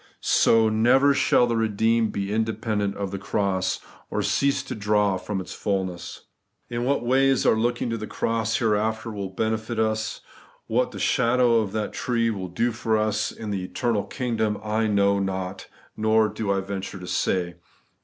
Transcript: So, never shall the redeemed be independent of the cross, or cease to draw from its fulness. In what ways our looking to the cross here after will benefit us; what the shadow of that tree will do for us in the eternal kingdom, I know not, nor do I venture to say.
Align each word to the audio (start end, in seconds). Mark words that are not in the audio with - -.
So, 0.23 0.67
never 0.67 1.13
shall 1.13 1.45
the 1.45 1.55
redeemed 1.55 2.11
be 2.11 2.33
independent 2.33 2.95
of 2.97 3.11
the 3.11 3.19
cross, 3.19 3.79
or 4.09 4.23
cease 4.23 4.63
to 4.63 4.73
draw 4.73 5.15
from 5.17 5.39
its 5.39 5.53
fulness. 5.53 6.21
In 6.71 6.85
what 6.85 7.05
ways 7.05 7.45
our 7.45 7.53
looking 7.55 7.91
to 7.91 7.99
the 7.99 8.07
cross 8.07 8.57
here 8.57 8.75
after 8.75 9.11
will 9.11 9.29
benefit 9.29 9.77
us; 9.79 10.21
what 10.65 10.89
the 10.89 10.97
shadow 10.97 11.57
of 11.59 11.71
that 11.73 11.93
tree 11.93 12.31
will 12.31 12.47
do 12.49 12.71
for 12.71 12.97
us 12.97 13.31
in 13.31 13.51
the 13.51 13.63
eternal 13.63 14.05
kingdom, 14.05 14.57
I 14.63 14.87
know 14.87 15.19
not, 15.19 15.67
nor 15.95 16.29
do 16.29 16.51
I 16.51 16.61
venture 16.61 16.97
to 16.97 17.05
say. 17.05 17.57